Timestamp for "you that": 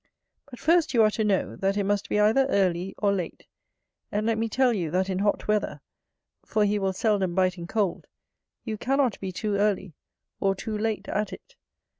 4.73-5.11